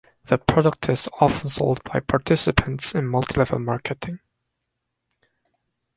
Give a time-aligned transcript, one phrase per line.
[0.25, 4.17] The product is often sold by participants in multilevel marketing.